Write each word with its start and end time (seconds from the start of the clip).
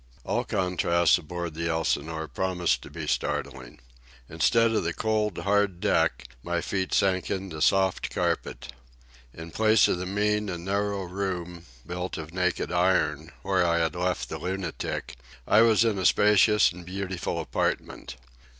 All 0.23 0.43
contrasts 0.43 1.19
aboard 1.19 1.53
the 1.53 1.69
Elsinore 1.69 2.27
promised 2.27 2.81
to 2.81 2.89
be 2.89 3.05
startling. 3.05 3.79
Instead 4.27 4.71
of 4.71 4.83
the 4.83 4.95
cold, 4.95 5.37
hard 5.37 5.79
deck 5.79 6.27
my 6.41 6.59
feet 6.59 6.91
sank 6.91 7.29
into 7.29 7.61
soft 7.61 8.09
carpet. 8.09 8.69
In 9.31 9.51
place 9.51 9.87
of 9.87 9.99
the 9.99 10.07
mean 10.07 10.49
and 10.49 10.65
narrow 10.65 11.03
room, 11.03 11.67
built 11.85 12.17
of 12.17 12.33
naked 12.33 12.71
iron, 12.71 13.31
where 13.43 13.63
I 13.63 13.77
had 13.77 13.93
left 13.95 14.29
the 14.29 14.39
lunatic, 14.39 15.17
I 15.47 15.61
was 15.61 15.83
in 15.85 15.99
a 15.99 16.05
spacious 16.07 16.71
and 16.71 16.83
beautiful 16.83 17.39
apartment. 17.39 18.15